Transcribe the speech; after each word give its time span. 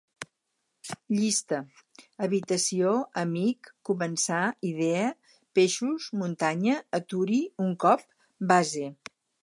Llista: 1.17 1.59
habitació, 2.27 2.93
amic, 3.25 3.69
començar, 3.91 4.41
idea, 4.73 5.07
peixos, 5.61 6.09
muntanya, 6.23 6.81
aturi, 7.11 7.43
un 7.67 7.81
cop, 7.87 8.09
base 8.55 8.91